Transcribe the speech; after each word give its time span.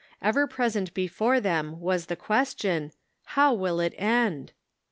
Ever 0.19 0.47
present 0.47 0.95
before 0.95 1.39
them 1.39 1.79
was 1.79 2.07
the 2.07 2.15
question;" 2.15 2.91
How 3.35 3.53
will 3.53 3.79
it 3.79 3.93
end 3.99 4.51